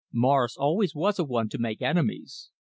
Morris 0.11 0.57
always 0.57 0.95
was 0.95 1.19
a 1.19 1.23
one 1.23 1.47
to 1.47 1.59
make 1.59 1.79
enemies." 1.83 2.49